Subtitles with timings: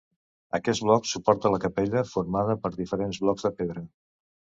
[0.59, 3.85] Aquest bloc suporta la capella, formada per diferents blocs de pedra.